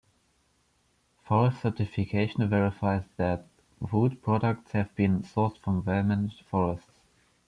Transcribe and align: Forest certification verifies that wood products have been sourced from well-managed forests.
Forest 1.27 1.61
certification 1.61 2.49
verifies 2.49 3.03
that 3.17 3.45
wood 3.91 4.23
products 4.23 4.71
have 4.71 4.95
been 4.95 5.19
sourced 5.21 5.59
from 5.59 5.85
well-managed 5.85 6.41
forests. 6.47 6.89